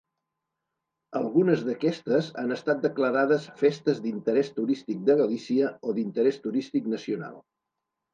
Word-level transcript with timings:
Algunes 1.17 1.59
d'aquestes 1.65 2.29
han 2.43 2.53
estat 2.55 2.81
declarades 2.85 3.45
Festes 3.59 4.01
d'interès 4.05 4.49
turístic 4.55 5.05
de 5.11 5.17
Galícia 5.21 5.69
o 5.89 5.95
d'Interès 5.99 6.41
turístic 6.47 6.89
nacional. 6.95 7.37